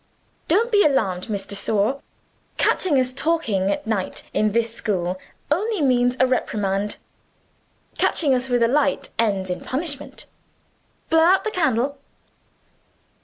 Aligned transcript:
Don't 0.47 0.71
be 0.71 0.83
alarmed, 0.83 1.29
Miss 1.29 1.45
de 1.45 1.53
Sor. 1.53 2.01
Catching 2.57 2.99
us 2.99 3.13
talking 3.13 3.69
at 3.69 3.85
night, 3.85 4.23
in 4.33 4.51
this 4.51 4.73
school, 4.73 5.19
only 5.51 5.79
means 5.79 6.17
a 6.19 6.25
reprimand. 6.25 6.97
Catching 7.99 8.33
us 8.33 8.49
with 8.49 8.63
a 8.63 8.67
light, 8.67 9.09
ends 9.19 9.51
in 9.51 9.59
punishment. 9.61 10.25
Blow 11.11 11.19
out 11.19 11.43
the 11.43 11.51
candle." 11.51 11.99